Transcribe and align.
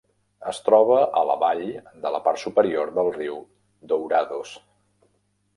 Es 0.51 0.59
troba 0.67 0.95
a 1.19 1.21
la 1.31 1.35
vall 1.43 1.61
de 2.07 2.13
la 2.15 2.21
part 2.29 2.41
superior 2.45 2.95
del 2.97 3.13
riu 3.19 3.39
Dourados. 3.93 4.59